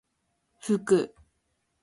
[0.61, 1.13] ふく